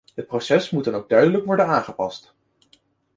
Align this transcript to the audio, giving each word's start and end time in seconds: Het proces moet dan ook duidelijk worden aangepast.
Het 0.15 0.27
proces 0.27 0.69
moet 0.69 0.83
dan 0.83 0.95
ook 0.95 1.09
duidelijk 1.09 1.45
worden 1.45 1.65
aangepast. 1.67 2.33